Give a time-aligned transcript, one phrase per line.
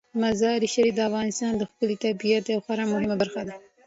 [0.21, 3.53] مزارشریف د افغانستان د ښکلي طبیعت یوه خورا مهمه برخه ده.